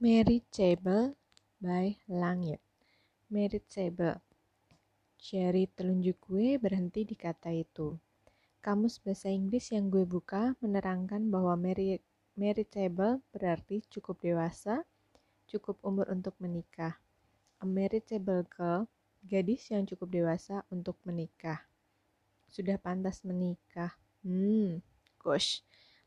Marriageable 0.00 1.12
by 1.60 1.92
Langit. 2.08 2.56
Marriageable. 3.28 4.16
Jari 5.20 5.68
telunjuk 5.76 6.16
gue 6.24 6.56
berhenti 6.56 7.04
di 7.04 7.12
kata 7.12 7.52
itu. 7.52 8.00
Kamus 8.64 8.96
bahasa 8.96 9.28
Inggris 9.28 9.68
yang 9.76 9.92
gue 9.92 10.08
buka 10.08 10.56
menerangkan 10.64 11.28
bahwa 11.28 11.52
marriageable 12.32 13.20
berarti 13.28 13.84
cukup 13.92 14.24
dewasa, 14.24 14.88
cukup 15.44 15.76
umur 15.84 16.08
untuk 16.08 16.32
menikah. 16.40 16.96
A 17.60 17.68
marriageable 17.68 18.48
girl, 18.48 18.88
gadis 19.28 19.68
yang 19.68 19.84
cukup 19.84 20.08
dewasa 20.16 20.64
untuk 20.72 20.96
menikah. 21.04 21.60
Sudah 22.48 22.80
pantas 22.80 23.20
menikah. 23.20 23.92
Hmm, 24.24 24.80
gosh. 25.20 25.60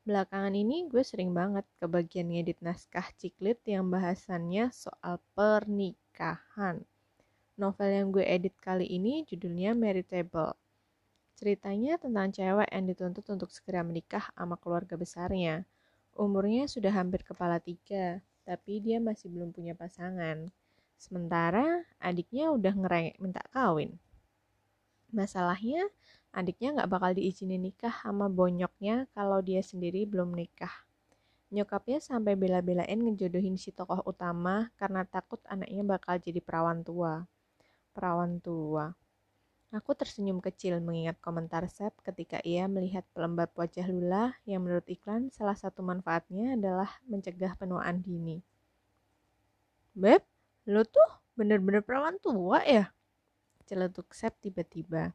Belakangan 0.04 0.52
ini 0.52 0.84
gue 0.92 1.00
sering 1.00 1.32
banget 1.32 1.64
ke 1.80 1.88
bagian 1.88 2.28
ngedit 2.28 2.60
naskah 2.60 3.08
ciklit 3.16 3.64
yang 3.64 3.88
bahasannya 3.88 4.68
soal 4.75 5.24
pernikahan. 5.32 6.84
Novel 7.56 7.88
yang 7.88 8.11
gue 8.11 8.28
edit 8.28 8.52
kali 8.60 8.84
ini 8.84 9.24
judulnya 9.24 9.71
Meritable. 9.71 10.60
Ceritanya 11.39 11.96
tentang 11.96 12.36
cewek 12.36 12.68
yang 12.68 12.84
dituntut 12.84 13.24
untuk 13.32 13.47
segera 13.56 13.80
menikah 13.80 14.28
sama 14.36 14.60
keluarga 14.60 15.00
besarnya. 15.00 15.64
Umurnya 16.20 16.68
sudah 16.68 16.92
hampir 16.92 17.24
kepala 17.24 17.64
tiga, 17.64 18.20
tapi 18.44 18.83
dia 18.83 19.00
masih 19.00 19.32
belum 19.32 19.56
punya 19.56 19.72
pasangan. 19.72 20.52
Sementara 21.00 21.80
adiknya 22.04 22.52
udah 22.52 22.75
ngerengek 22.75 23.24
minta 23.24 23.39
kawin. 23.56 23.96
Masalahnya, 25.16 25.88
adiknya 26.33 26.82
nggak 26.82 26.89
bakal 26.89 27.11
diizinin 27.14 27.61
nikah 27.61 27.93
sama 27.93 28.25
bonyoknya 28.28 29.05
kalau 29.14 29.39
dia 29.39 29.61
sendiri 29.61 30.10
belum 30.10 30.33
nikah. 30.33 30.74
Nyokapnya 31.54 32.02
sampai 32.02 32.33
bela-belain 32.33 32.97
ngejodohin 32.97 33.61
si 33.61 33.69
tokoh 33.69 34.02
utama 34.09 34.73
karena 34.73 35.05
takut 35.05 35.38
anaknya 35.45 35.86
bakal 35.86 36.17
jadi 36.17 36.41
perawan 36.41 36.81
tua. 36.81 37.30
Perawan 37.93 38.41
tua. 38.41 38.97
Aku 39.73 39.93
tersenyum 39.97 40.38
kecil 40.41 40.81
mengingat 40.81 41.17
komentar 41.21 41.66
Sep 41.69 41.93
ketika 42.05 42.38
ia 42.45 42.69
melihat 42.69 43.05
pelembab 43.13 43.49
wajah 43.58 43.86
Lula 43.89 44.33
yang 44.45 44.65
menurut 44.65 44.86
iklan 44.86 45.33
salah 45.33 45.58
satu 45.58 45.81
manfaatnya 45.81 46.58
adalah 46.58 46.89
mencegah 47.09 47.58
penuaan 47.58 48.02
dini. 48.02 48.41
Beb, 49.93 50.25
lo 50.69 50.86
tuh 50.86 51.09
bener-bener 51.33 51.81
perawan 51.81 52.17
tua 52.21 52.61
ya? 52.65 52.89
Celetuk 53.65 54.13
Sep 54.13 54.38
tiba-tiba. 54.41 55.13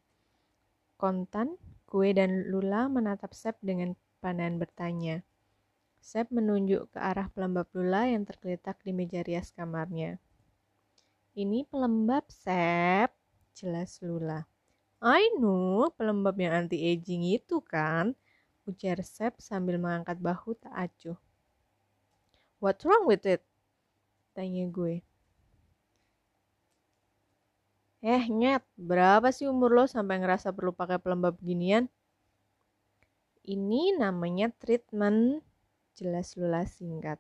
Kontan, 0.98 1.54
Kue 1.86 2.10
dan 2.10 2.50
Lula 2.50 2.90
menatap 2.90 3.30
Sep 3.30 3.54
dengan 3.62 3.94
pandangan 4.18 4.58
bertanya. 4.58 5.22
Sep 6.02 6.26
menunjuk 6.34 6.90
ke 6.90 6.98
arah 6.98 7.30
pelembab 7.30 7.70
Lula 7.70 8.10
yang 8.10 8.26
tergeletak 8.26 8.82
di 8.82 8.90
meja 8.90 9.22
rias 9.22 9.54
kamarnya. 9.54 10.18
Ini 11.38 11.62
pelembab, 11.70 12.26
Sep, 12.34 13.14
jelas 13.54 14.02
Lula. 14.02 14.42
I 14.98 15.30
know, 15.38 15.86
pelembab 15.94 16.34
yang 16.34 16.66
anti-aging 16.66 17.30
itu 17.30 17.62
kan, 17.62 18.18
ujar 18.66 18.98
Sep 19.06 19.38
sambil 19.38 19.78
mengangkat 19.78 20.18
bahu 20.18 20.58
tak 20.58 20.74
acuh. 20.74 21.18
What's 22.58 22.82
wrong 22.82 23.06
with 23.06 23.22
it? 23.22 23.46
Tanya 24.34 24.66
gue. 24.66 25.06
Eh, 27.98 28.30
nyet, 28.30 28.62
berapa 28.78 29.34
sih 29.34 29.50
umur 29.50 29.74
lo 29.74 29.84
sampai 29.90 30.22
ngerasa 30.22 30.54
perlu 30.54 30.70
pakai 30.70 31.02
pelembab 31.02 31.34
ginian? 31.42 31.90
Ini 33.42 33.98
namanya 33.98 34.54
treatment, 34.54 35.42
jelas 35.98 36.38
Lula 36.38 36.62
singkat. 36.62 37.18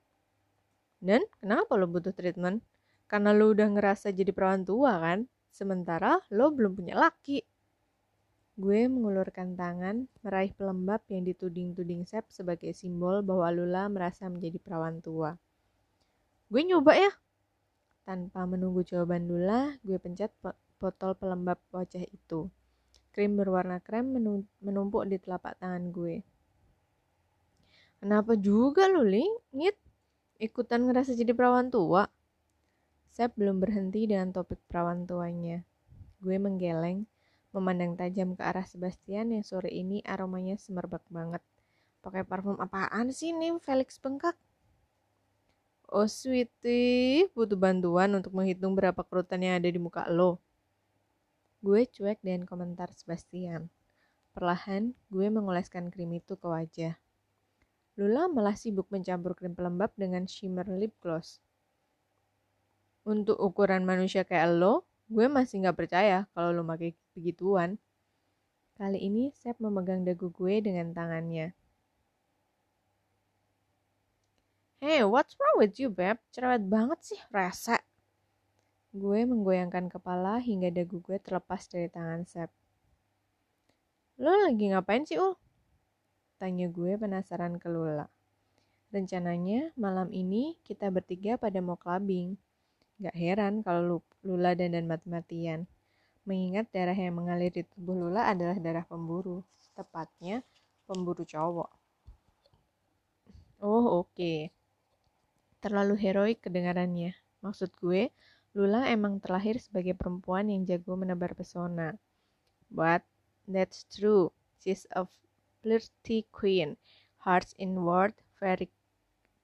Dan 1.02 1.26
kenapa 1.42 1.74
lo 1.74 1.90
butuh 1.90 2.14
treatment? 2.14 2.62
Karena 3.10 3.34
lo 3.34 3.50
udah 3.50 3.74
ngerasa 3.74 4.14
jadi 4.14 4.30
perawan 4.30 4.62
tua 4.62 5.02
kan? 5.02 5.26
Sementara 5.50 6.22
lo 6.30 6.54
belum 6.54 6.78
punya 6.78 6.94
laki. 6.94 7.42
Gue 8.54 8.86
mengulurkan 8.86 9.58
tangan, 9.58 10.06
meraih 10.22 10.54
pelembab 10.54 11.02
yang 11.10 11.26
dituding-tuding 11.26 12.06
Sep 12.06 12.30
sebagai 12.30 12.70
simbol 12.70 13.26
bahwa 13.26 13.50
Lula 13.50 13.90
merasa 13.90 14.30
menjadi 14.30 14.62
perawan 14.62 15.02
tua. 15.02 15.34
Gue 16.46 16.62
nyoba 16.62 16.94
ya. 16.94 17.10
Tanpa 18.06 18.46
menunggu 18.46 18.86
jawaban 18.86 19.26
Lula, 19.26 19.74
gue 19.82 19.98
pencet 19.98 20.30
botol 20.78 21.18
pelembab 21.18 21.58
wajah 21.74 22.06
itu. 22.08 22.46
Krim 23.10 23.34
berwarna 23.34 23.82
krem 23.82 24.14
menumpuk 24.62 25.04
di 25.10 25.18
telapak 25.18 25.58
tangan 25.58 25.90
gue. 25.90 26.22
Kenapa 27.98 28.38
juga 28.38 28.86
lu, 28.86 29.02
Lingit? 29.02 29.74
Ikutan 30.38 30.86
ngerasa 30.86 31.18
jadi 31.18 31.34
perawan 31.34 31.66
tua? 31.66 32.06
Sep 33.10 33.34
belum 33.34 33.58
berhenti 33.58 34.06
dengan 34.06 34.30
topik 34.30 34.62
perawan 34.70 35.02
tuanya. 35.02 35.66
Gue 36.22 36.38
menggeleng, 36.38 37.10
memandang 37.50 37.98
tajam 37.98 38.38
ke 38.38 38.42
arah 38.46 38.62
Sebastian 38.62 39.34
yang 39.34 39.42
sore 39.42 39.74
ini 39.74 39.98
aromanya 40.06 40.54
semerbak 40.54 41.02
banget. 41.10 41.42
Pakai 41.98 42.22
parfum 42.22 42.54
apaan 42.62 43.10
sih 43.10 43.34
nih 43.34 43.58
Felix 43.58 43.98
bengkak? 43.98 44.38
Oh 45.90 46.06
sweetie, 46.06 47.26
butuh 47.34 47.58
bantuan 47.58 48.14
untuk 48.14 48.30
menghitung 48.30 48.78
berapa 48.78 49.02
kerutan 49.02 49.42
yang 49.42 49.58
ada 49.58 49.66
di 49.66 49.80
muka 49.82 50.06
lo. 50.06 50.38
Gue 51.58 51.90
cuek 51.90 52.22
dengan 52.22 52.46
komentar 52.46 52.94
Sebastian. 52.94 53.66
Perlahan, 54.30 54.94
gue 55.10 55.26
mengoleskan 55.26 55.90
krim 55.90 56.14
itu 56.14 56.38
ke 56.38 56.46
wajah. 56.46 56.94
Lula 57.98 58.30
malah 58.30 58.54
sibuk 58.54 58.86
mencampur 58.94 59.34
krim 59.34 59.58
pelembab 59.58 59.90
dengan 59.98 60.22
shimmer 60.30 60.70
lip 60.70 60.94
gloss. 61.02 61.42
Untuk 63.02 63.34
ukuran 63.42 63.82
manusia 63.82 64.22
kayak 64.22 64.54
lo, 64.54 64.86
gue 65.10 65.26
masih 65.26 65.66
gak 65.66 65.74
percaya 65.74 66.30
kalau 66.30 66.54
lo 66.54 66.62
pakai 66.62 66.94
begituan. 67.18 67.74
Kali 68.78 69.02
ini, 69.02 69.34
Sep 69.34 69.58
memegang 69.58 70.06
dagu 70.06 70.30
gue 70.30 70.62
dengan 70.62 70.94
tangannya. 70.94 71.50
Hey, 74.78 75.02
what's 75.02 75.34
wrong 75.34 75.58
with 75.58 75.74
you, 75.82 75.90
Beb? 75.90 76.22
Cerewet 76.30 76.62
banget 76.70 77.02
sih, 77.02 77.18
rasa. 77.34 77.82
Gue 78.88 79.28
menggoyangkan 79.28 79.92
kepala 79.92 80.40
hingga 80.40 80.72
dagu 80.72 81.04
gue 81.04 81.20
terlepas 81.20 81.68
dari 81.68 81.92
tangan 81.92 82.24
Sep. 82.24 82.48
Lo 84.16 84.32
lagi 84.32 84.72
ngapain 84.72 85.04
sih, 85.04 85.20
Ul? 85.20 85.36
Tanya 86.40 86.72
gue 86.72 86.96
penasaran 86.96 87.60
ke 87.60 87.68
Lula. 87.68 88.08
Rencananya 88.88 89.76
malam 89.76 90.08
ini 90.08 90.56
kita 90.64 90.88
bertiga 90.88 91.36
pada 91.36 91.60
mau 91.60 91.76
clubbing. 91.76 92.40
Gak 92.96 93.12
heran 93.12 93.60
kalau 93.60 94.00
Lula 94.24 94.56
dan 94.56 94.72
dan 94.72 94.88
mati-matian. 94.88 95.68
Mengingat 96.24 96.72
darah 96.72 96.96
yang 96.96 97.20
mengalir 97.20 97.52
di 97.52 97.68
tubuh 97.68 97.92
Lula 97.92 98.32
adalah 98.32 98.56
darah 98.56 98.88
pemburu. 98.88 99.44
Tepatnya 99.76 100.40
pemburu 100.88 101.28
cowok. 101.28 101.70
Oh 103.60 104.00
oke. 104.00 104.16
Okay. 104.16 104.48
Terlalu 105.60 105.94
heroik 106.00 106.40
kedengarannya. 106.40 107.12
Maksud 107.44 107.70
gue, 107.78 108.10
Lula 108.56 108.88
emang 108.88 109.20
terlahir 109.20 109.60
sebagai 109.60 109.92
perempuan 109.92 110.48
yang 110.48 110.64
jago 110.64 110.96
menebar 110.96 111.36
pesona. 111.36 112.00
But 112.72 113.04
that's 113.44 113.84
true. 113.92 114.32
She's 114.60 114.88
a 114.96 115.04
flirty 115.60 116.24
queen. 116.32 116.80
Hearts 117.22 117.52
inward, 117.60 118.16
very 118.40 118.72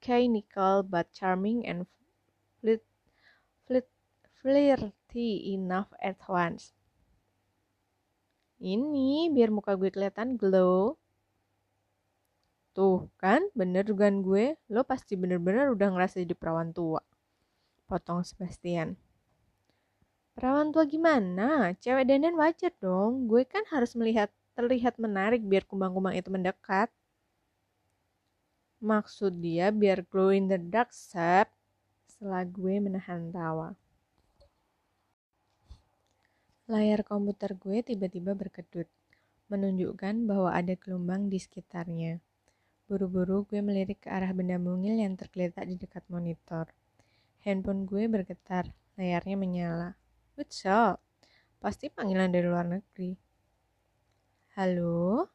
cynical 0.00 0.84
but 0.84 1.12
charming 1.12 1.64
and 1.68 1.88
flit, 2.60 2.84
flit, 3.68 3.88
flirty 4.40 5.52
enough 5.52 5.92
at 6.00 6.16
once. 6.28 6.72
Ini 8.60 9.28
biar 9.28 9.52
muka 9.52 9.76
gue 9.76 9.92
kelihatan 9.92 10.40
glow. 10.40 10.96
Tuh 12.72 13.06
kan, 13.20 13.44
bener 13.52 13.84
dugaan 13.84 14.24
gue, 14.24 14.56
lo 14.72 14.82
pasti 14.82 15.14
bener-bener 15.14 15.70
udah 15.70 15.92
ngerasa 15.92 16.24
jadi 16.24 16.34
perawan 16.34 16.72
tua 16.74 17.04
potong 17.84 18.24
Sebastian. 18.24 18.96
Perawan 20.34 20.74
tua 20.74 20.82
gimana? 20.82 21.78
Cewek 21.78 22.10
dandan 22.10 22.34
wajar 22.34 22.74
dong. 22.82 23.30
Gue 23.30 23.46
kan 23.46 23.62
harus 23.70 23.94
melihat 23.94 24.34
terlihat 24.58 24.98
menarik 24.98 25.46
biar 25.46 25.62
kumbang-kumbang 25.62 26.18
itu 26.18 26.26
mendekat. 26.26 26.90
Maksud 28.82 29.38
dia 29.38 29.70
biar 29.70 30.02
glow 30.02 30.34
in 30.34 30.50
the 30.50 30.58
dark, 30.58 30.90
Sep. 30.90 31.46
Setelah 32.10 32.42
gue 32.42 32.74
menahan 32.82 33.30
tawa. 33.30 33.78
Layar 36.66 37.06
komputer 37.06 37.54
gue 37.54 37.84
tiba-tiba 37.84 38.34
berkedut, 38.34 38.88
menunjukkan 39.52 40.24
bahwa 40.24 40.50
ada 40.50 40.74
gelombang 40.74 41.30
di 41.30 41.38
sekitarnya. 41.38 42.18
Buru-buru 42.90 43.46
gue 43.46 43.60
melirik 43.62 44.04
ke 44.04 44.08
arah 44.10 44.32
benda 44.34 44.58
mungil 44.58 44.98
yang 44.98 45.14
tergeletak 45.14 45.68
di 45.68 45.76
dekat 45.78 46.02
monitor. 46.10 46.72
Handphone 47.44 47.84
gue 47.84 48.08
bergetar, 48.08 48.72
layarnya 48.96 49.36
menyala. 49.36 50.03
What's? 50.34 50.66
Pasti 51.62 51.86
panggilan 51.94 52.34
dari 52.34 52.42
luar 52.50 52.66
negeri. 52.66 53.14
Halo? 54.58 55.30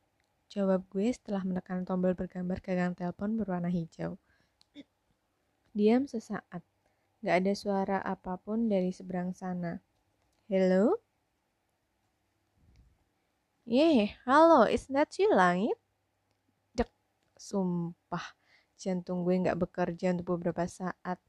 Jawab 0.52 0.92
gue 0.92 1.08
setelah 1.08 1.40
menekan 1.48 1.88
tombol 1.88 2.12
bergambar 2.20 2.60
gagang 2.60 2.92
telepon 3.00 3.40
berwarna 3.40 3.72
hijau. 3.72 4.20
Diam 5.72 6.04
sesaat. 6.04 6.60
Gak 7.24 7.36
ada 7.40 7.54
suara 7.56 7.98
apa 8.04 8.36
pun 8.44 8.68
dari 8.68 8.92
seberang 8.92 9.32
sana. 9.32 9.80
Hello? 10.52 11.00
Yeah, 13.64 14.20
halo, 14.28 14.68
is 14.68 14.84
that 14.92 15.16
you, 15.16 15.32
Langit? 15.32 15.80
Dek, 16.76 16.92
sumpah. 17.40 18.36
Jantung 18.76 19.24
gue 19.24 19.48
gak 19.48 19.64
bekerja 19.64 20.12
untuk 20.12 20.36
beberapa 20.36 20.68
saat. 20.68 21.24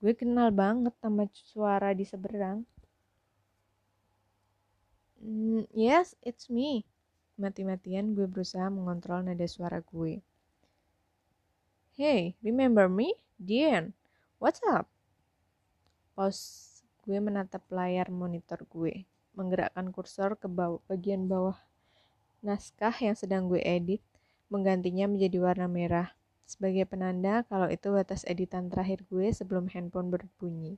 Gue 0.00 0.16
kenal 0.16 0.48
banget 0.56 0.96
sama 1.04 1.28
suara 1.36 1.92
di 1.92 2.08
seberang. 2.08 2.64
Yes, 5.70 6.18
it's 6.26 6.50
me. 6.50 6.82
Mati-matian 7.38 8.18
gue 8.18 8.26
berusaha 8.26 8.66
mengontrol 8.66 9.22
nada 9.22 9.46
suara 9.46 9.78
gue. 9.78 10.18
Hey, 11.94 12.34
remember 12.42 12.90
me? 12.90 13.14
Dian. 13.38 13.94
What's 14.42 14.58
up? 14.66 14.90
Pause. 16.18 16.82
Gue 17.06 17.22
menatap 17.22 17.62
layar 17.70 18.10
monitor 18.10 18.58
gue, 18.74 19.06
menggerakkan 19.38 19.94
kursor 19.94 20.34
ke 20.34 20.50
bawah, 20.50 20.82
bagian 20.90 21.30
bawah 21.30 21.62
naskah 22.42 22.92
yang 22.98 23.14
sedang 23.14 23.46
gue 23.46 23.62
edit, 23.62 24.02
menggantinya 24.50 25.06
menjadi 25.06 25.38
warna 25.38 25.70
merah, 25.70 26.10
sebagai 26.42 26.90
penanda 26.90 27.46
kalau 27.46 27.70
itu 27.70 27.86
batas 27.94 28.26
editan 28.26 28.66
terakhir 28.66 29.06
gue 29.06 29.30
sebelum 29.30 29.70
handphone 29.70 30.10
berbunyi. 30.10 30.74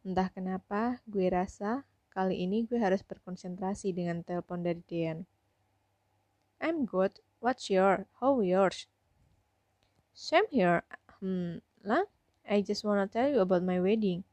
Entah 0.00 0.32
kenapa, 0.32 0.96
gue 1.04 1.28
rasa 1.28 1.84
kali 2.12 2.44
ini 2.44 2.68
gue 2.68 2.76
harus 2.76 3.00
berkonsentrasi 3.00 3.96
dengan 3.96 4.20
telepon 4.20 4.60
dari 4.60 4.84
Dian. 4.84 5.24
I'm 6.60 6.84
good. 6.84 7.24
What's 7.40 7.72
your? 7.72 8.06
How 8.20 8.38
yours? 8.44 8.86
Same 10.12 10.44
here. 10.52 10.84
Hmm, 11.18 11.64
lah, 11.80 12.04
I 12.44 12.60
just 12.60 12.84
wanna 12.84 13.08
tell 13.08 13.32
you 13.32 13.40
about 13.40 13.64
my 13.64 13.80
wedding. 13.80 14.28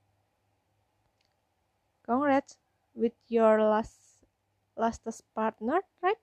Congrats 2.03 2.59
with 2.91 3.15
your 3.31 3.63
last 3.63 4.19
lastest 4.75 5.23
partner, 5.31 5.79
right? 6.03 6.19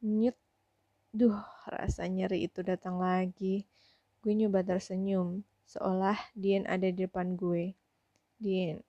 Nyut. 0.00 0.34
Duh, 1.12 1.40
rasa 1.68 2.08
nyeri 2.08 2.48
itu 2.48 2.64
datang 2.64 3.00
lagi. 3.00 3.64
Gue 4.24 4.32
nyoba 4.36 4.64
tersenyum, 4.64 5.44
seolah 5.68 6.16
Dian 6.36 6.64
ada 6.64 6.88
di 6.88 7.04
depan 7.04 7.36
gue. 7.36 7.72
Dian, 8.38 8.84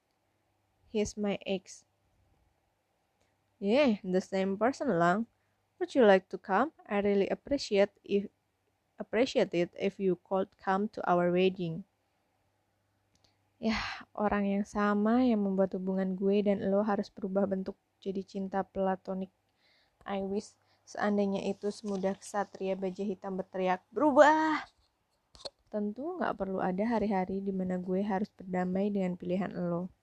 he's 0.89 1.15
my 1.15 1.37
ex. 1.45 1.85
Yeah, 3.61 4.01
the 4.03 4.19
same 4.19 4.57
person 4.57 4.99
lang. 4.99 5.27
Would 5.79 5.95
you 5.95 6.03
like 6.03 6.27
to 6.33 6.37
come? 6.37 6.75
I 6.87 6.99
really 6.99 7.31
appreciate 7.31 7.91
if 8.03 8.27
appreciate 8.99 9.55
it 9.55 9.71
if 9.79 9.95
you 9.99 10.19
could 10.27 10.51
come 10.59 10.91
to 10.95 10.99
our 11.07 11.31
wedding. 11.31 11.87
Ya, 13.59 13.75
orang 14.15 14.47
yang 14.47 14.65
sama 14.67 15.23
yang 15.23 15.43
membuat 15.43 15.75
hubungan 15.75 16.15
gue 16.15 16.39
dan 16.43 16.63
lo 16.71 16.83
harus 16.83 17.11
berubah 17.11 17.43
bentuk 17.43 17.75
jadi 17.99 18.23
cinta 18.23 18.63
platonik. 18.63 19.31
I 20.07 20.23
wish 20.23 20.55
Seandainya 20.89 21.45
itu 21.45 21.69
semudah 21.69 22.17
kesatria 22.17 22.73
baja 22.73 23.05
hitam 23.05 23.37
berteriak, 23.37 23.85
berubah! 23.93 24.65
Tentu 25.69 26.17
gak 26.17 26.33
perlu 26.33 26.57
ada 26.65 26.81
hari-hari 26.81 27.45
di 27.45 27.53
mana 27.53 27.77
gue 27.77 28.01
harus 28.01 28.25
berdamai 28.33 28.89
dengan 28.89 29.13
pilihan 29.13 29.53
lo. 29.53 29.93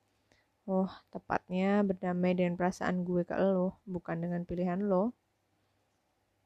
Oh, 0.67 0.91
tepatnya 1.15 1.81
berdamai 1.89 2.33
dengan 2.39 2.59
perasaan 2.59 3.07
gue 3.09 3.23
ke 3.23 3.35
lo, 3.39 3.79
bukan 3.87 4.17
dengan 4.19 4.43
pilihan 4.43 4.81
lo. 4.91 5.15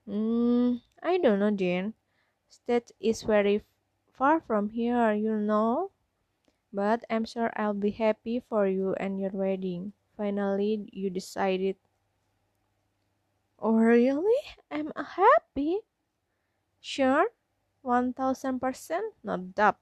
Hmm, 0.04 0.84
I 1.02 1.16
don't 1.18 1.40
know, 1.40 1.50
Jane. 1.50 1.94
State 2.48 2.92
is 3.00 3.22
very 3.24 3.64
far 4.12 4.40
from 4.40 4.70
here, 4.76 5.12
you 5.16 5.36
know. 5.40 5.90
But 6.72 7.04
I'm 7.10 7.24
sure 7.24 7.50
I'll 7.56 7.74
be 7.74 7.90
happy 7.90 8.40
for 8.40 8.66
you 8.66 8.94
and 9.00 9.20
your 9.20 9.32
wedding. 9.32 9.92
Finally, 10.16 10.90
you 10.92 11.10
decided 11.10 11.76
Oh, 13.60 13.76
really? 13.76 14.40
I'm 14.70 14.90
happy. 14.96 15.80
Sure, 16.80 17.28
1000%, 17.82 19.14
not 19.22 19.54
doubt. 19.54 19.78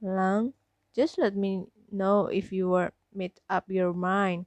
Lang, 0.00 0.54
just 0.94 1.18
let 1.18 1.34
me 1.34 1.66
know 1.94 2.26
if 2.26 2.52
you 2.52 2.68
were 2.68 2.92
made 3.14 3.40
up 3.48 3.70
your 3.70 3.94
mind. 3.94 4.46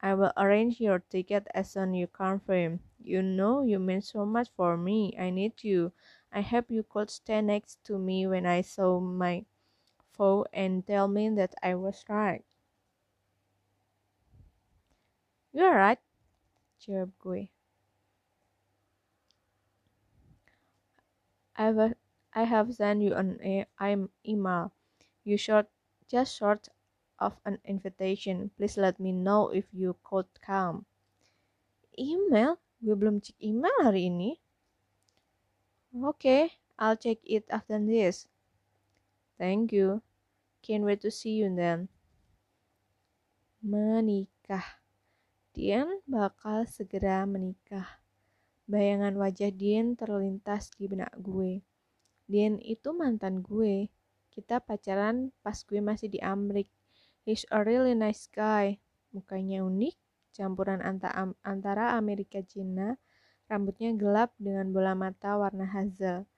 I 0.00 0.14
will 0.14 0.32
arrange 0.38 0.80
your 0.80 1.00
ticket 1.00 1.48
as 1.54 1.72
soon 1.72 1.94
you 1.94 2.06
confirm. 2.06 2.80
You 2.98 3.22
know 3.22 3.62
you 3.62 3.78
mean 3.78 4.00
so 4.02 4.24
much 4.26 4.48
for 4.56 4.76
me. 4.78 5.14
I 5.18 5.30
need 5.30 5.64
you. 5.64 5.92
I 6.32 6.42
hope 6.42 6.70
you 6.70 6.82
could 6.84 7.10
stand 7.10 7.48
next 7.48 7.84
to 7.84 7.98
me 7.98 8.26
when 8.26 8.46
I 8.46 8.62
saw 8.62 9.00
my 9.00 9.44
foe 10.12 10.46
and 10.52 10.86
tell 10.86 11.08
me 11.08 11.30
that 11.30 11.54
I 11.62 11.76
was 11.76 12.04
right. 12.08 12.44
You're 15.52 15.74
right. 15.74 15.98
jawab 16.80 17.12
gue. 17.18 17.50
I 21.56 21.64
have, 21.64 21.94
I 22.34 22.44
have 22.44 22.72
sent 22.74 23.02
you 23.02 23.12
an 23.14 23.66
email. 24.24 24.72
You 25.24 25.36
short, 25.36 25.68
just 26.06 26.38
short 26.38 26.68
of 27.18 27.36
an 27.44 27.58
invitation. 27.64 28.50
Please 28.56 28.76
let 28.76 29.00
me 29.00 29.12
know 29.12 29.48
if 29.50 29.64
you 29.72 29.96
could 30.04 30.26
come. 30.40 30.86
Email? 31.98 32.60
Gue 32.76 32.92
belum 32.92 33.24
cek 33.24 33.40
email 33.40 33.72
hari 33.80 34.12
ini. 34.12 34.36
Oke, 35.96 36.20
okay, 36.20 36.42
I'll 36.76 37.00
check 37.00 37.24
it 37.24 37.48
after 37.48 37.80
this. 37.80 38.28
Thank 39.40 39.72
you. 39.72 40.04
Can't 40.60 40.84
wait 40.84 41.00
to 41.00 41.10
see 41.10 41.40
you 41.40 41.48
then. 41.48 41.88
Menikah. 43.64 44.76
Dian 45.56 46.04
bakal 46.04 46.68
segera 46.68 47.24
menikah. 47.24 47.88
Bayangan 48.68 49.16
wajah 49.16 49.48
Dian 49.48 49.96
terlintas 49.96 50.68
di 50.76 50.84
benak 50.84 51.16
gue. 51.16 51.64
Dian 52.28 52.60
itu 52.60 52.92
mantan 52.92 53.40
gue. 53.40 53.88
Kita 54.36 54.60
pacaran 54.60 55.32
pas 55.40 55.56
gue 55.56 55.80
masih 55.80 56.12
di 56.12 56.20
Amrik. 56.20 56.68
He's 57.24 57.48
a 57.48 57.64
really 57.64 57.96
nice 57.96 58.28
guy. 58.28 58.76
Mukanya 59.16 59.64
unik, 59.64 59.96
campuran 60.36 60.84
antara 61.40 61.96
Amerika 61.96 62.44
Cina, 62.44 63.00
rambutnya 63.48 63.96
gelap 63.96 64.36
dengan 64.36 64.68
bola 64.76 64.92
mata 64.92 65.40
warna 65.40 65.64
hazel. 65.64 66.28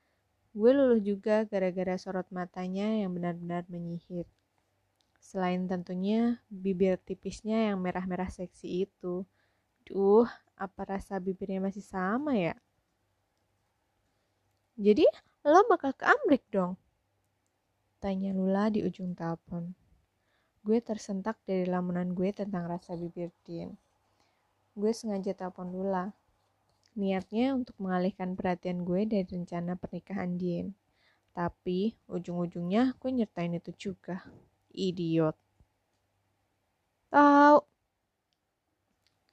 Gue 0.54 0.70
luluh 0.70 1.02
juga 1.02 1.42
gara-gara 1.42 1.98
sorot 1.98 2.30
matanya 2.30 3.02
yang 3.02 3.18
benar-benar 3.18 3.66
menyihir. 3.66 4.30
Selain 5.18 5.66
tentunya 5.66 6.38
bibir 6.46 7.02
tipisnya 7.02 7.74
yang 7.74 7.82
merah-merah 7.82 8.30
seksi 8.30 8.86
itu. 8.86 9.26
Duh, 9.82 10.30
apa 10.54 10.82
rasa 10.86 11.18
bibirnya 11.18 11.58
masih 11.58 11.82
sama 11.82 12.38
ya? 12.38 12.54
Jadi, 14.78 15.02
lo 15.42 15.66
bakal 15.66 15.90
ke 15.98 16.06
Amrik 16.06 16.46
dong? 16.54 16.78
Tanya 17.98 18.30
Lula 18.30 18.70
di 18.70 18.86
ujung 18.86 19.10
telepon. 19.18 19.74
Gue 20.62 20.78
tersentak 20.78 21.34
dari 21.42 21.66
lamunan 21.66 22.14
gue 22.14 22.30
tentang 22.30 22.70
rasa 22.70 22.94
bibir 22.94 23.34
Din. 23.42 23.74
Gue 24.78 24.94
sengaja 24.94 25.34
telepon 25.34 25.74
Lula. 25.74 26.14
Niatnya 26.94 27.58
untuk 27.58 27.74
mengalihkan 27.82 28.38
perhatian 28.38 28.86
gue 28.86 29.02
dari 29.02 29.26
rencana 29.26 29.74
pernikahan 29.74 30.38
Din. 30.38 30.78
Tapi 31.34 31.98
ujung-ujungnya 32.06 32.94
gue 33.02 33.10
nyertain 33.10 33.58
itu 33.58 33.74
juga 33.74 34.22
idiot. 34.70 35.34
Tahu. 37.10 37.58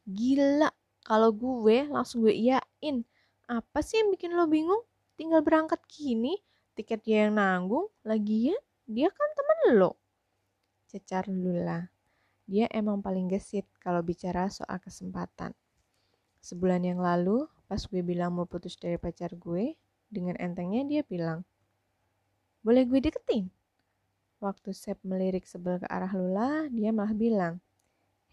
Gila, 0.09 0.73
kalau 1.05 1.29
gue 1.29 1.85
langsung 1.85 2.25
gue 2.25 2.33
iyain. 2.33 3.05
Apa 3.45 3.85
sih 3.85 4.01
yang 4.01 4.09
bikin 4.09 4.33
lo 4.33 4.49
bingung? 4.49 4.81
Tinggal 5.21 5.45
berangkat 5.45 5.85
gini, 5.85 6.41
tiket 6.75 7.01
dia 7.07 7.25
yang 7.27 7.39
nanggung, 7.39 7.87
lagian 8.03 8.59
dia 8.85 9.09
kan 9.09 9.29
temen 9.33 9.59
lo. 9.81 9.97
Cecar 10.91 11.25
Lula. 11.31 11.89
Dia 12.45 12.69
emang 12.69 13.01
paling 13.01 13.25
gesit 13.25 13.65
kalau 13.81 14.05
bicara 14.05 14.45
soal 14.53 14.77
kesempatan. 14.77 15.55
Sebulan 16.45 16.85
yang 16.85 17.01
lalu, 17.01 17.49
pas 17.65 17.81
gue 17.81 18.05
bilang 18.05 18.37
mau 18.37 18.45
putus 18.45 18.77
dari 18.77 19.01
pacar 19.01 19.33
gue, 19.33 19.73
dengan 20.13 20.37
entengnya 20.37 20.85
dia 20.85 21.01
bilang, 21.01 21.41
boleh 22.61 22.85
gue 22.85 23.01
deketin? 23.01 23.49
Waktu 24.37 24.69
Sep 24.77 25.01
melirik 25.01 25.49
sebel 25.49 25.81
ke 25.81 25.87
arah 25.89 26.13
Lula, 26.13 26.69
dia 26.69 26.93
malah 26.93 27.17
bilang, 27.17 27.57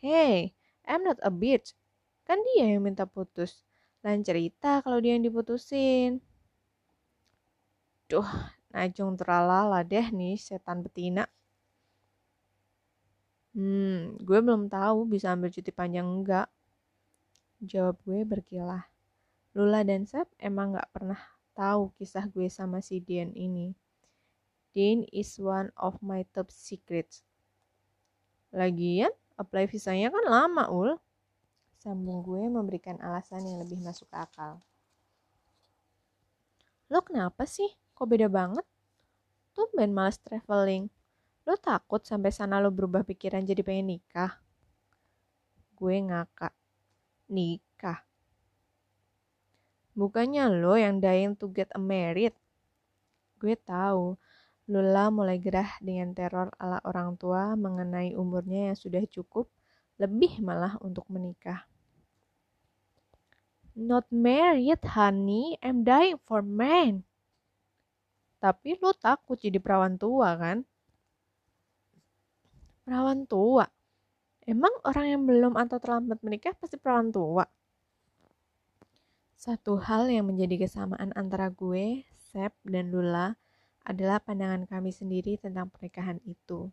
Hey, 0.02 0.52
I'm 0.84 1.06
not 1.06 1.16
a 1.22 1.30
bitch. 1.32 1.72
Kan 2.26 2.42
dia 2.52 2.75
yang 2.75 2.84
minta 2.84 3.06
putus. 3.08 3.64
Lain 4.02 4.20
cerita 4.26 4.82
kalau 4.82 4.99
dia 4.99 5.14
yang 5.14 5.22
diputusin. 5.22 6.18
Duh, 8.12 8.28
Najung 8.76 9.16
teralala 9.16 9.81
deh 9.81 10.12
nih 10.12 10.37
setan 10.37 10.85
betina. 10.85 11.25
Hmm, 13.57 14.21
gue 14.21 14.38
belum 14.40 14.69
tahu 14.69 15.09
bisa 15.09 15.33
ambil 15.33 15.49
cuti 15.49 15.73
panjang 15.73 16.04
enggak. 16.04 16.49
Jawab 17.64 17.97
gue 18.04 18.21
berkilah. 18.28 18.85
Lula 19.57 19.81
dan 19.81 20.04
Sep 20.04 20.28
emang 20.37 20.76
gak 20.76 20.92
pernah 20.92 21.21
tahu 21.57 21.92
kisah 21.97 22.28
gue 22.28 22.52
sama 22.52 22.85
si 22.85 23.00
Dian 23.00 23.33
ini. 23.33 23.73
Dane 24.76 25.09
is 25.09 25.37
one 25.40 25.73
of 25.81 25.97
my 26.04 26.25
top 26.37 26.52
secrets. 26.52 27.25
Lagian, 28.52 29.12
apply 29.40 29.64
visanya 29.69 30.12
kan 30.12 30.25
lama, 30.28 30.69
Ul. 30.69 30.97
Sambung 31.81 32.21
gue 32.21 32.45
memberikan 32.45 33.00
alasan 33.00 33.45
yang 33.45 33.64
lebih 33.64 33.81
masuk 33.81 34.12
akal. 34.12 34.61
Lo 36.92 37.04
kenapa 37.04 37.45
sih? 37.45 37.81
Kok 37.96 38.06
beda 38.08 38.28
banget? 38.32 38.66
Tuh 39.52 39.68
ben 39.76 39.92
males 39.92 40.16
traveling. 40.20 40.88
Lo 41.44 41.54
takut 41.58 42.00
sampai 42.06 42.30
sana 42.30 42.62
lo 42.62 42.70
berubah 42.72 43.02
pikiran 43.02 43.44
jadi 43.44 43.61
pengen 43.61 43.99
nikah? 43.99 44.38
Gue 45.76 45.99
ngakak. 45.99 46.54
Nikah? 47.28 48.00
Bukannya 49.92 50.49
lo 50.49 50.78
yang 50.78 51.02
dying 51.02 51.37
to 51.37 51.52
get 51.52 51.68
married? 51.76 52.32
Gue 53.37 53.58
tahu 53.58 54.16
Lula 54.70 55.11
mulai 55.11 55.42
gerah 55.42 55.75
dengan 55.82 56.14
teror 56.14 56.54
ala 56.54 56.78
orang 56.87 57.18
tua 57.18 57.58
mengenai 57.58 58.14
umurnya 58.14 58.72
yang 58.72 58.78
sudah 58.78 59.02
cukup, 59.11 59.50
lebih 59.99 60.38
malah 60.38 60.78
untuk 60.78 61.02
menikah. 61.11 61.66
Not 63.75 64.06
married, 64.08 64.80
honey. 64.87 65.58
I'm 65.58 65.82
dying 65.82 66.22
for 66.25 66.46
man. 66.46 67.02
Tapi 68.42 68.75
lu 68.82 68.90
takut 68.99 69.38
jadi 69.38 69.62
perawan 69.62 69.94
tua 69.94 70.34
kan? 70.34 70.66
Perawan 72.82 73.22
tua? 73.30 73.70
Emang 74.42 74.75
orang 74.82 75.06
yang 75.06 75.22
belum 75.22 75.54
atau 75.54 75.78
terlambat 75.78 76.18
menikah 76.26 76.50
pasti 76.58 76.75
perawan 76.75 77.14
tua? 77.14 77.46
Satu 79.38 79.78
hal 79.78 80.11
yang 80.11 80.26
menjadi 80.26 80.66
kesamaan 80.66 81.14
antara 81.14 81.54
gue, 81.54 82.02
Sep, 82.18 82.50
dan 82.66 82.90
Lula 82.90 83.38
adalah 83.87 84.18
pandangan 84.18 84.66
kami 84.66 84.90
sendiri 84.90 85.38
tentang 85.38 85.70
pernikahan 85.70 86.18
itu. 86.26 86.70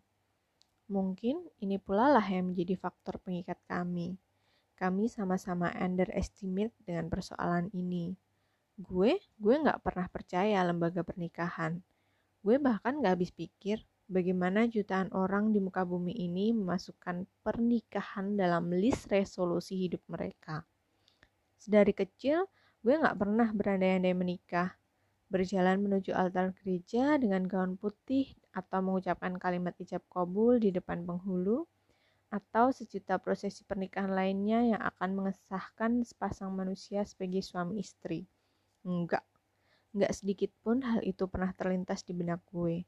Mungkin 0.89 1.45
ini 1.61 1.77
pula 1.77 2.09
lah 2.09 2.25
yang 2.25 2.49
menjadi 2.53 2.73
faktor 2.77 3.21
pengikat 3.21 3.61
kami. 3.69 4.17
Kami 4.73 5.05
sama-sama 5.05 5.69
underestimate 5.77 6.73
dengan 6.81 7.05
persoalan 7.13 7.69
ini. 7.77 8.17
Gue, 8.79 9.19
gue 9.35 9.55
gak 9.59 9.83
pernah 9.83 10.07
percaya 10.07 10.63
lembaga 10.63 11.03
pernikahan. 11.03 11.83
Gue 12.39 12.55
bahkan 12.63 13.03
gak 13.03 13.19
habis 13.19 13.35
pikir 13.35 13.83
bagaimana 14.07 14.71
jutaan 14.71 15.11
orang 15.11 15.51
di 15.51 15.59
muka 15.59 15.83
bumi 15.83 16.15
ini 16.15 16.55
memasukkan 16.55 17.27
pernikahan 17.43 18.39
dalam 18.39 18.71
list 18.71 19.11
resolusi 19.11 19.75
hidup 19.83 19.99
mereka. 20.07 20.63
Sedari 21.59 21.91
kecil, 21.91 22.47
gue 22.79 22.95
gak 22.95 23.19
pernah 23.19 23.51
berandai-andai 23.51 24.15
menikah 24.15 24.79
berjalan 25.27 25.83
menuju 25.83 26.15
altar 26.15 26.55
gereja 26.63 27.19
dengan 27.19 27.51
gaun 27.51 27.75
putih 27.75 28.31
atau 28.55 28.79
mengucapkan 28.79 29.35
kalimat 29.35 29.75
ijab 29.75 30.07
kabul 30.07 30.55
di 30.55 30.71
depan 30.71 31.03
penghulu 31.03 31.67
atau 32.31 32.71
sejuta 32.71 33.19
prosesi 33.19 33.67
pernikahan 33.67 34.15
lainnya 34.15 34.71
yang 34.71 34.81
akan 34.81 35.19
mengesahkan 35.19 36.07
sepasang 36.07 36.55
manusia 36.55 37.03
sebagai 37.03 37.43
suami 37.43 37.83
istri. 37.83 38.23
Enggak. 38.87 39.25
Enggak 39.91 40.13
sedikit 40.15 40.51
pun 40.63 40.79
hal 40.85 41.03
itu 41.03 41.27
pernah 41.27 41.51
terlintas 41.51 42.05
di 42.05 42.13
benak 42.15 42.39
gue. 42.53 42.87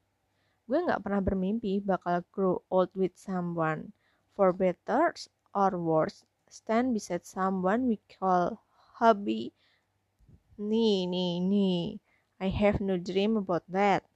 Gue 0.64 0.80
enggak 0.80 1.04
pernah 1.04 1.20
bermimpi 1.20 1.84
bakal 1.84 2.24
grow 2.32 2.64
old 2.72 2.92
with 2.96 3.12
someone. 3.20 3.92
For 4.32 4.56
better 4.56 5.12
or 5.52 5.76
worse, 5.76 6.24
stand 6.48 6.96
beside 6.96 7.28
someone 7.28 7.92
we 7.92 8.00
call 8.08 8.64
hubby. 8.96 9.52
Nih, 10.56 11.10
nih, 11.10 11.44
nih 11.44 12.00
I 12.40 12.48
have 12.48 12.80
no 12.80 12.96
dream 12.96 13.36
about 13.36 13.68
that. 13.68 14.08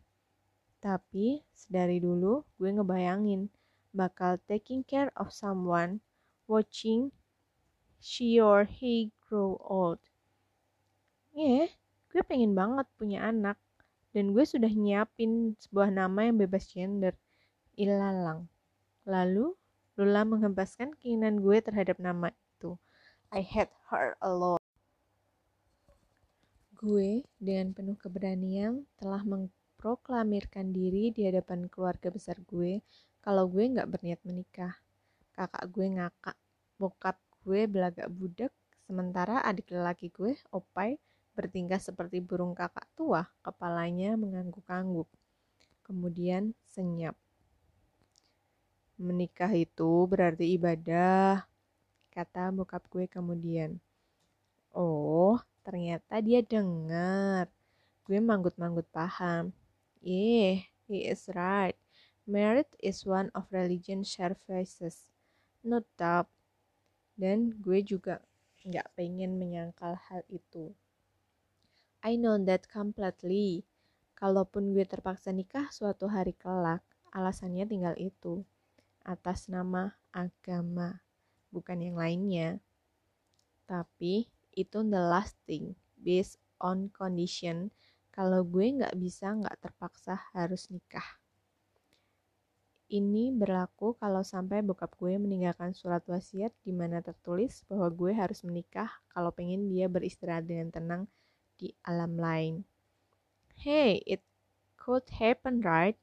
Tapi 0.80 1.44
sedari 1.52 2.00
dulu 2.00 2.48
gue 2.56 2.70
ngebayangin 2.72 3.52
bakal 3.92 4.40
taking 4.48 4.86
care 4.88 5.12
of 5.20 5.36
someone, 5.36 6.00
watching 6.48 7.12
she 8.00 8.40
or 8.40 8.64
he 8.64 9.12
grow 9.28 9.60
old. 9.60 10.00
Yeah, 11.36 11.68
gue 12.16 12.24
pengen 12.24 12.56
banget 12.56 12.88
punya 12.96 13.28
anak. 13.28 13.60
Dan 14.16 14.32
gue 14.32 14.48
sudah 14.48 14.72
nyiapin 14.72 15.60
sebuah 15.60 15.92
nama 15.92 16.32
yang 16.32 16.40
bebas 16.40 16.72
gender, 16.72 17.12
Ilalang. 17.76 18.48
Lalu, 19.04 19.52
Lula 20.00 20.24
menghempaskan 20.24 20.96
keinginan 20.96 21.44
gue 21.44 21.60
terhadap 21.60 22.00
nama 22.00 22.32
itu. 22.32 22.80
I 23.36 23.44
had 23.44 23.68
her 23.92 24.16
a 24.24 24.32
lot. 24.32 24.64
Gue 26.72 27.28
dengan 27.36 27.76
penuh 27.76 28.00
keberanian 28.00 28.88
telah 28.96 29.20
mengproklamirkan 29.28 30.72
diri 30.72 31.12
di 31.12 31.28
hadapan 31.28 31.68
keluarga 31.68 32.16
besar 32.16 32.40
gue 32.48 32.80
kalau 33.20 33.52
gue 33.52 33.76
nggak 33.76 33.92
berniat 33.92 34.24
menikah. 34.24 34.72
Kakak 35.36 35.68
gue 35.68 36.00
ngakak, 36.00 36.40
bokap 36.80 37.20
gue 37.44 37.68
belagak 37.68 38.08
budak, 38.08 38.56
sementara 38.88 39.44
adik 39.44 39.76
lelaki 39.76 40.08
gue, 40.16 40.32
Opai, 40.56 40.96
bertingkah 41.36 41.78
seperti 41.78 42.24
burung 42.24 42.56
kakak 42.56 42.88
tua, 42.96 43.28
kepalanya 43.44 44.16
mengangguk-angguk. 44.16 45.12
Kemudian 45.84 46.56
senyap. 46.72 47.14
Menikah 48.96 49.52
itu 49.52 50.08
berarti 50.08 50.56
ibadah, 50.56 51.44
kata 52.16 52.50
bokap 52.56 52.88
gue 52.88 53.06
kemudian. 53.12 53.78
Oh, 54.72 55.44
Ternyata 55.66 56.22
dia 56.22 56.46
dengar. 56.46 57.50
Gue 58.06 58.22
manggut-manggut 58.22 58.86
paham. 58.94 59.50
Yeah, 60.06 60.62
he 60.86 61.10
is 61.10 61.26
right. 61.34 61.74
Merit 62.30 62.70
is 62.78 63.02
one 63.02 63.34
of 63.34 63.50
religion 63.50 64.06
services. 64.06 65.10
No 65.66 65.82
doubt. 65.98 66.30
Dan 67.18 67.58
gue 67.66 67.82
juga 67.82 68.22
nggak 68.62 68.94
pengen 68.94 69.42
menyangkal 69.42 69.98
hal 69.98 70.22
itu. 70.30 70.70
I 72.06 72.22
know 72.22 72.38
that 72.46 72.70
completely. 72.70 73.66
Kalaupun 74.14 74.78
gue 74.78 74.86
terpaksa 74.86 75.34
nikah 75.34 75.74
suatu 75.74 76.06
hari 76.06 76.38
kelak, 76.38 76.86
alasannya 77.10 77.66
tinggal 77.66 77.98
itu. 77.98 78.46
Atas 79.02 79.50
nama 79.50 79.98
agama, 80.14 81.02
bukan 81.50 81.82
yang 81.82 81.98
lainnya. 81.98 82.62
Tapi 83.66 84.30
itu 84.54 84.86
the 84.86 85.02
last 85.02 85.34
thing 85.50 85.74
based 85.98 86.38
on 86.62 86.94
condition 86.94 87.74
kalau 88.14 88.46
gue 88.46 88.70
nggak 88.70 88.94
bisa 89.02 89.34
nggak 89.34 89.58
terpaksa 89.66 90.30
harus 90.38 90.70
nikah. 90.70 91.18
Ini 92.86 93.34
berlaku 93.34 93.98
kalau 93.98 94.22
sampai 94.22 94.62
bokap 94.62 94.94
gue 94.94 95.18
meninggalkan 95.18 95.74
surat 95.74 96.06
wasiat 96.06 96.54
di 96.62 96.70
mana 96.70 97.02
tertulis 97.02 97.66
bahwa 97.66 97.90
gue 97.90 98.14
harus 98.14 98.46
menikah 98.46 98.94
kalau 99.10 99.34
pengen 99.34 99.74
dia 99.74 99.90
beristirahat 99.90 100.46
dengan 100.46 100.70
tenang 100.70 101.10
di 101.56 101.72
alam 101.88 102.20
lain. 102.20 102.64
Hey, 103.56 104.04
it 104.04 104.22
could 104.76 105.08
happen, 105.16 105.64
right? 105.64 105.96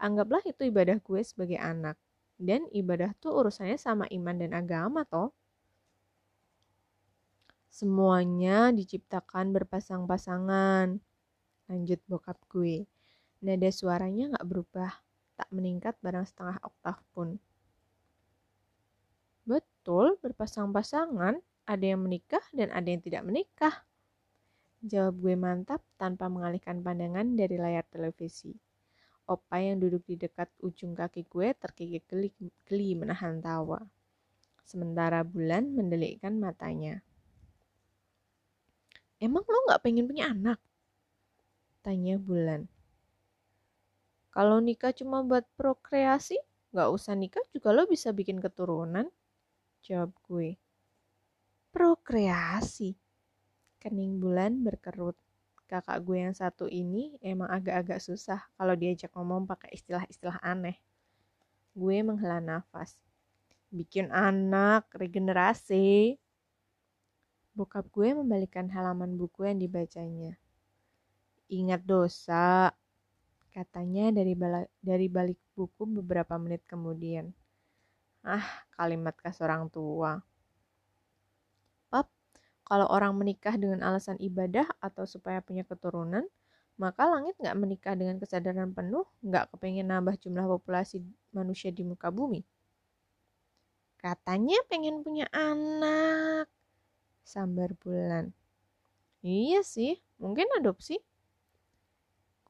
Anggaplah 0.00 0.40
itu 0.48 0.68
ibadah 0.68 0.96
gue 1.00 1.20
sebagai 1.20 1.60
anak. 1.60 1.96
Dan 2.40 2.64
ibadah 2.72 3.12
tuh 3.20 3.36
urusannya 3.44 3.76
sama 3.76 4.08
iman 4.08 4.36
dan 4.40 4.56
agama 4.56 5.04
toh. 5.04 5.36
Semuanya 7.68 8.72
diciptakan 8.72 9.52
berpasang-pasangan. 9.52 10.98
Lanjut 11.68 12.00
bokap 12.08 12.40
gue. 12.48 12.88
Nada 13.40 13.68
suaranya 13.68 14.36
gak 14.36 14.46
berubah, 14.48 14.92
tak 15.36 15.48
meningkat 15.52 15.96
barang 16.00 16.28
setengah 16.28 16.58
oktav 16.64 17.00
pun. 17.12 17.40
Betul, 19.48 20.20
berpasang-pasangan. 20.20 21.40
Ada 21.64 21.84
yang 21.94 22.02
menikah 22.02 22.42
dan 22.50 22.74
ada 22.74 22.88
yang 22.88 23.00
tidak 23.00 23.22
menikah. 23.22 23.74
Jawab 24.80 25.20
gue 25.20 25.36
mantap 25.36 25.84
tanpa 26.00 26.32
mengalihkan 26.32 26.80
pandangan 26.80 27.36
dari 27.36 27.60
layar 27.60 27.84
televisi. 27.92 28.56
Opa 29.28 29.60
yang 29.60 29.76
duduk 29.76 30.08
di 30.08 30.16
dekat 30.16 30.48
ujung 30.64 30.96
kaki 30.96 31.28
gue 31.28 31.52
terkikik 31.52 32.08
geli, 32.08 32.32
geli 32.64 32.96
menahan 32.96 33.44
tawa. 33.44 33.84
Sementara 34.64 35.20
bulan 35.20 35.68
mendelikkan 35.76 36.40
matanya. 36.40 37.04
Emang 39.20 39.44
lo 39.44 39.68
gak 39.68 39.84
pengen 39.84 40.08
punya 40.08 40.32
anak? 40.32 40.56
Tanya 41.84 42.16
Bulan. 42.16 42.64
Kalau 44.32 44.64
nikah 44.64 44.96
cuma 44.96 45.20
buat 45.20 45.44
prokreasi, 45.60 46.40
gak 46.72 46.88
usah 46.88 47.12
nikah 47.12 47.44
juga 47.52 47.76
lo 47.76 47.84
bisa 47.84 48.16
bikin 48.16 48.40
keturunan. 48.40 49.12
Jawab 49.84 50.16
gue. 50.24 50.56
Prokreasi? 51.68 52.96
Kening 53.80 54.20
Bulan 54.20 54.60
berkerut. 54.60 55.16
Kakak 55.64 56.02
gue 56.02 56.18
yang 56.20 56.34
satu 56.34 56.66
ini 56.66 57.16
emang 57.22 57.48
agak-agak 57.48 58.02
susah 58.02 58.42
kalau 58.58 58.74
diajak 58.74 59.08
ngomong 59.14 59.46
pakai 59.48 59.72
istilah-istilah 59.72 60.36
aneh. 60.44 60.76
Gue 61.72 62.04
menghela 62.04 62.42
nafas. 62.42 62.98
Bikin 63.70 64.10
anak, 64.10 64.90
regenerasi, 64.92 66.18
Bokap 67.50 67.90
gue 67.90 68.14
membalikkan 68.14 68.70
halaman 68.70 69.18
buku 69.18 69.46
yang 69.46 69.58
dibacanya. 69.58 70.38
Ingat 71.50 71.82
dosa, 71.82 72.70
Katanya 73.50 74.14
dari, 74.14 74.38
bala, 74.38 74.62
dari 74.78 75.10
balik 75.10 75.38
buku 75.58 75.82
beberapa 75.82 76.38
menit 76.38 76.62
kemudian. 76.70 77.34
Ah, 78.22 78.46
kalimat 78.78 79.18
khas 79.18 79.42
orang 79.42 79.66
tua. 79.66 80.22
Kalau 82.70 82.86
orang 82.86 83.18
menikah 83.18 83.58
dengan 83.58 83.82
alasan 83.82 84.14
ibadah 84.22 84.62
atau 84.78 85.02
supaya 85.02 85.42
punya 85.42 85.66
keturunan, 85.66 86.22
maka 86.78 87.10
langit 87.10 87.34
nggak 87.42 87.58
menikah 87.58 87.98
dengan 87.98 88.22
kesadaran 88.22 88.70
penuh, 88.70 89.02
nggak 89.26 89.50
kepengen 89.50 89.90
nambah 89.90 90.14
jumlah 90.22 90.46
populasi 90.46 91.02
manusia 91.34 91.74
di 91.74 91.82
muka 91.82 92.14
bumi. 92.14 92.46
Katanya 93.98 94.62
pengen 94.70 95.02
punya 95.02 95.26
anak. 95.34 96.46
Sambar 97.26 97.74
bulan. 97.82 98.30
Iya 99.20 99.66
sih, 99.66 99.98
mungkin 100.22 100.46
adopsi 100.56 101.02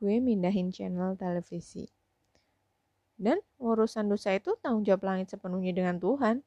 gue 0.01 0.17
mindahin 0.17 0.73
channel 0.73 1.13
televisi. 1.17 1.85
Dan 3.21 3.37
urusan 3.61 4.09
dosa 4.09 4.33
itu 4.33 4.57
tanggung 4.65 4.81
jawab 4.81 5.05
langit 5.05 5.29
sepenuhnya 5.29 5.77
dengan 5.77 6.01
Tuhan. 6.01 6.41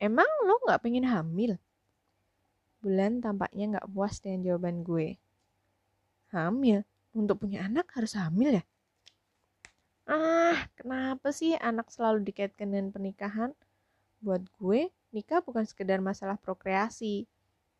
Emang 0.00 0.24
lo 0.48 0.56
gak 0.64 0.80
pengen 0.80 1.04
hamil? 1.04 1.60
Bulan 2.80 3.20
tampaknya 3.20 3.78
gak 3.80 3.88
puas 3.92 4.18
dengan 4.24 4.40
jawaban 4.44 4.80
gue. 4.80 5.20
Hamil? 6.32 6.84
Untuk 7.12 7.44
punya 7.44 7.66
anak 7.66 7.90
harus 7.96 8.16
hamil 8.16 8.60
ya? 8.60 8.64
Ah, 10.08 10.66
kenapa 10.74 11.30
sih 11.30 11.54
anak 11.60 11.92
selalu 11.92 12.24
dikaitkan 12.26 12.72
dengan 12.72 12.88
pernikahan? 12.90 13.54
Buat 14.24 14.48
gue, 14.58 14.90
nikah 15.12 15.44
bukan 15.44 15.62
sekedar 15.68 16.02
masalah 16.02 16.38
prokreasi. 16.40 17.28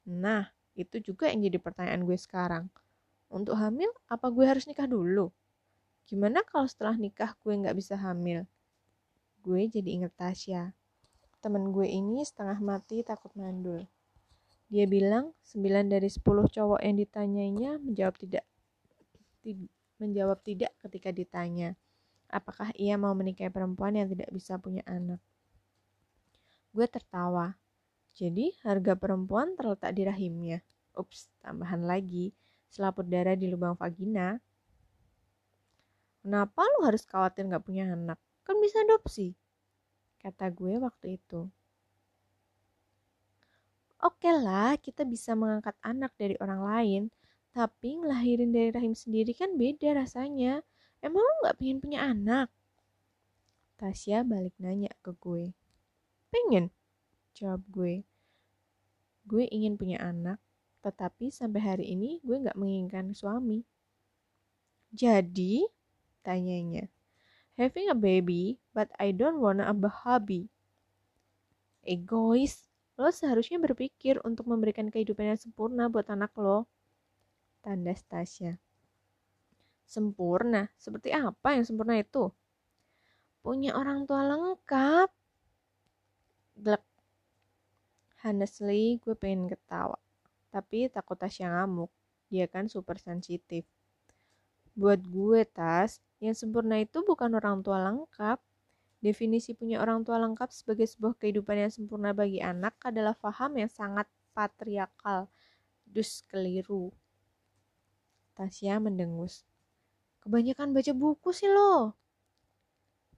Nah, 0.07 0.51
itu 0.79 1.03
juga 1.03 1.29
yang 1.33 1.43
jadi 1.47 1.59
pertanyaan 1.59 2.07
gue 2.07 2.19
sekarang 2.19 2.71
untuk 3.31 3.55
hamil, 3.55 3.95
apa 4.11 4.27
gue 4.27 4.43
harus 4.43 4.67
nikah 4.67 4.91
dulu? 4.91 5.31
Gimana 6.11 6.43
kalau 6.43 6.67
setelah 6.67 6.99
nikah 6.99 7.39
gue 7.39 7.55
nggak 7.55 7.79
bisa 7.79 7.95
hamil? 7.95 8.43
Gue 9.39 9.71
jadi 9.71 9.87
inget 9.87 10.11
Tasya. 10.19 10.75
Temen 11.39 11.71
gue 11.71 11.87
ini 11.87 12.27
setengah 12.27 12.59
mati 12.59 13.07
takut 13.07 13.31
mandul. 13.39 13.87
Dia 14.71 14.87
bilang 14.87 15.35
9 15.51 15.91
dari 15.91 16.07
10 16.07 16.23
cowok 16.25 16.81
yang 16.81 16.97
ditanyainya 16.97 17.83
menjawab 17.83 18.15
tidak 18.17 18.47
menjawab 19.99 20.39
tidak 20.47 20.73
ketika 20.79 21.11
ditanya 21.11 21.75
apakah 22.31 22.71
ia 22.79 22.95
mau 22.95 23.13
menikahi 23.13 23.51
perempuan 23.51 23.99
yang 23.99 24.07
tidak 24.07 24.31
bisa 24.31 24.57
punya 24.57 24.87
anak. 24.87 25.19
Gue 26.71 26.87
tertawa. 26.87 27.59
Jadi 28.15 28.55
harga 28.63 28.95
perempuan 28.95 29.59
terletak 29.59 29.95
di 29.95 30.03
rahimnya. 30.07 30.59
Ups, 30.95 31.31
tambahan 31.43 31.83
lagi 31.83 32.31
selaput 32.71 33.07
darah 33.07 33.35
di 33.35 33.51
lubang 33.51 33.75
vagina. 33.75 34.39
Kenapa 36.23 36.63
lu 36.79 36.87
harus 36.87 37.03
khawatir 37.07 37.47
gak 37.51 37.67
punya 37.67 37.91
anak? 37.91 38.19
Kan 38.47 38.59
bisa 38.63 38.83
adopsi. 38.87 39.35
Kata 40.23 40.51
gue 40.51 40.79
waktu 40.79 41.19
itu. 41.19 41.51
Oke 44.01 44.33
lah, 44.33 44.81
kita 44.81 45.05
bisa 45.05 45.37
mengangkat 45.37 45.77
anak 45.85 46.17
dari 46.17 46.33
orang 46.41 46.65
lain, 46.65 47.03
tapi 47.53 48.01
ngelahirin 48.01 48.49
dari 48.49 48.73
rahim 48.73 48.97
sendiri 48.97 49.37
kan 49.37 49.61
beda 49.61 49.93
rasanya. 49.93 50.65
Emang 51.05 51.21
lu 51.21 51.35
gak 51.45 51.61
pengen 51.61 51.85
punya 51.85 52.09
anak? 52.09 52.49
Tasya 53.77 54.25
balik 54.25 54.57
nanya 54.57 54.89
ke 55.05 55.13
gue. 55.21 55.53
Pengen, 56.33 56.73
jawab 57.37 57.61
gue. 57.69 58.05
Gue 59.29 59.45
ingin 59.53 59.77
punya 59.77 60.01
anak, 60.01 60.41
tetapi 60.81 61.29
sampai 61.29 61.61
hari 61.61 61.85
ini 61.93 62.25
gue 62.25 62.41
gak 62.41 62.57
menginginkan 62.57 63.13
suami. 63.13 63.69
Jadi, 64.97 65.69
tanyanya, 66.25 66.89
having 67.61 67.93
a 67.93 67.97
baby, 67.97 68.57
but 68.73 68.89
I 68.97 69.13
don't 69.13 69.45
wanna 69.45 69.69
a 69.69 69.77
hubby. 70.09 70.49
Egois, 71.85 72.70
lo 73.01 73.09
seharusnya 73.09 73.57
berpikir 73.57 74.21
untuk 74.29 74.45
memberikan 74.45 74.93
kehidupan 74.93 75.33
yang 75.33 75.41
sempurna 75.41 75.89
buat 75.89 76.05
anak 76.13 76.37
lo. 76.37 76.69
Tanda 77.65 77.97
Stasia. 77.97 78.61
Sempurna? 79.89 80.69
Seperti 80.77 81.09
apa 81.17 81.57
yang 81.57 81.65
sempurna 81.65 81.97
itu? 81.97 82.29
Punya 83.41 83.73
orang 83.73 84.05
tua 84.05 84.29
lengkap. 84.29 85.09
Glek. 86.61 86.85
Honestly, 88.21 89.01
gue 89.01 89.17
pengen 89.17 89.49
ketawa 89.49 89.97
tapi 90.51 90.91
takut 90.91 91.17
Tasya 91.17 91.47
ngamuk. 91.49 91.91
Dia 92.31 92.51
kan 92.51 92.67
super 92.67 92.99
sensitif. 92.99 93.63
Buat 94.75 95.03
gue, 95.07 95.47
Tas, 95.47 96.03
yang 96.19 96.35
sempurna 96.35 96.79
itu 96.83 97.03
bukan 97.07 97.31
orang 97.39 97.63
tua 97.63 97.79
lengkap. 97.91 98.39
Definisi 99.01 99.57
punya 99.57 99.81
orang 99.81 100.05
tua 100.05 100.21
lengkap 100.21 100.53
sebagai 100.53 100.85
sebuah 100.85 101.17
kehidupan 101.17 101.57
yang 101.57 101.73
sempurna 101.73 102.13
bagi 102.13 102.45
anak 102.45 102.77
adalah 102.85 103.17
faham 103.17 103.57
yang 103.57 103.73
sangat 103.73 104.05
patriarkal. 104.37 105.33
Dus 105.89 106.21
keliru. 106.29 106.93
Tasya 108.37 108.77
mendengus. 108.77 109.49
Kebanyakan 110.21 110.77
baca 110.77 110.93
buku 110.93 111.33
sih 111.33 111.49
lo. 111.49 111.97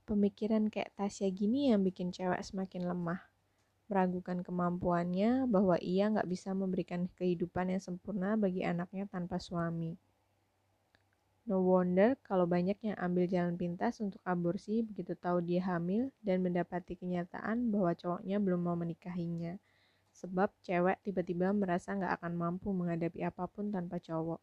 Pemikiran 0.07 0.71
kayak 0.71 0.95
Tasya 0.95 1.27
gini 1.31 1.71
yang 1.71 1.83
bikin 1.83 2.15
cewek 2.15 2.39
semakin 2.43 2.87
lemah 2.87 3.19
meragukan 3.91 4.41
kemampuannya 4.41 5.45
bahwa 5.45 5.75
ia 5.83 6.09
nggak 6.09 6.25
bisa 6.25 6.55
memberikan 6.55 7.05
kehidupan 7.19 7.75
yang 7.75 7.81
sempurna 7.83 8.33
bagi 8.39 8.63
anaknya 8.63 9.05
tanpa 9.05 9.37
suami. 9.37 9.99
No 11.43 11.59
wonder 11.59 12.15
kalau 12.23 12.47
banyak 12.47 12.79
yang 12.79 12.95
ambil 12.95 13.27
jalan 13.27 13.59
pintas 13.59 13.99
untuk 13.99 14.23
aborsi 14.23 14.79
begitu 14.79 15.11
tahu 15.11 15.43
dia 15.43 15.59
hamil 15.67 16.07
dan 16.23 16.39
mendapati 16.39 16.95
kenyataan 16.95 17.67
bahwa 17.67 17.91
cowoknya 17.91 18.39
belum 18.39 18.63
mau 18.63 18.79
menikahinya. 18.79 19.59
Sebab 20.15 20.55
cewek 20.63 21.03
tiba-tiba 21.03 21.51
merasa 21.51 21.91
nggak 21.91 22.23
akan 22.23 22.33
mampu 22.39 22.71
menghadapi 22.71 23.27
apa 23.27 23.43
pun 23.51 23.75
tanpa 23.75 23.99
cowok. 23.99 24.39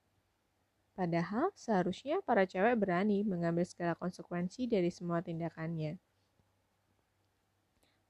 Padahal 0.92 1.48
seharusnya 1.56 2.20
para 2.20 2.44
cewek 2.44 2.76
berani 2.76 3.24
mengambil 3.24 3.64
segala 3.64 3.96
konsekuensi 3.96 4.68
dari 4.68 4.92
semua 4.92 5.24
tindakannya. 5.24 5.96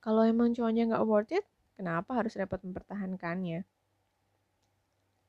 Kalau 0.02 0.26
emang 0.26 0.50
cowoknya 0.50 0.90
nggak 0.90 1.06
worth 1.06 1.30
it, 1.38 1.46
kenapa 1.78 2.18
harus 2.18 2.34
repot 2.34 2.58
mempertahankannya? 2.58 3.62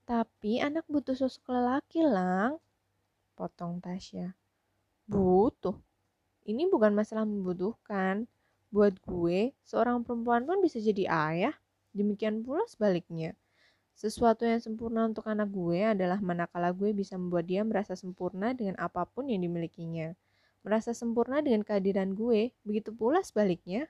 Tapi 0.10 0.58
anak 0.58 0.90
butuh 0.90 1.14
sosok 1.14 1.54
lelaki, 1.54 2.02
Lang. 2.02 2.58
Potong 3.42 3.82
Tasya. 3.82 4.38
Butuh. 5.10 5.74
Ini 6.46 6.70
bukan 6.70 6.94
masalah 6.94 7.26
membutuhkan. 7.26 8.30
Buat 8.70 9.02
gue, 9.02 9.58
seorang 9.66 10.06
perempuan 10.06 10.46
pun 10.46 10.62
bisa 10.62 10.78
jadi 10.78 11.10
ayah. 11.10 11.58
Demikian 11.90 12.46
pula 12.46 12.62
sebaliknya. 12.70 13.34
Sesuatu 13.98 14.46
yang 14.46 14.62
sempurna 14.62 15.10
untuk 15.10 15.26
anak 15.26 15.50
gue 15.50 15.82
adalah 15.82 16.22
manakala 16.22 16.70
gue 16.70 16.94
bisa 16.94 17.18
membuat 17.18 17.50
dia 17.50 17.66
merasa 17.66 17.98
sempurna 17.98 18.54
dengan 18.54 18.78
apa 18.78 19.10
pun 19.10 19.26
yang 19.26 19.42
dimilikinya. 19.42 20.14
Merasa 20.62 20.94
sempurna 20.94 21.42
dengan 21.42 21.66
kehadiran 21.66 22.14
gue, 22.14 22.54
begitu 22.62 22.94
pula 22.94 23.26
sebaliknya. 23.26 23.90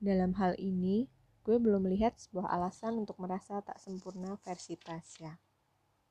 Dalam 0.00 0.32
hal 0.40 0.56
ini, 0.56 1.04
gue 1.44 1.60
belum 1.60 1.84
melihat 1.84 2.16
sebuah 2.16 2.48
alasan 2.48 2.96
untuk 2.96 3.20
merasa 3.20 3.60
tak 3.60 3.76
sempurna 3.76 4.40
versi 4.40 4.80
Tasya. 4.80 5.49